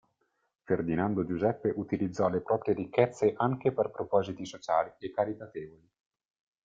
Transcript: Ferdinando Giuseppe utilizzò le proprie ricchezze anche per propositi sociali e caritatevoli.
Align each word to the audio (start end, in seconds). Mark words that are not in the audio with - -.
Ferdinando 0.63 1.23
Giuseppe 1.25 1.71
utilizzò 1.75 2.27
le 2.27 2.41
proprie 2.41 2.73
ricchezze 2.73 3.35
anche 3.37 3.71
per 3.71 3.91
propositi 3.91 4.47
sociali 4.47 4.91
e 4.97 5.11
caritatevoli. 5.11 5.91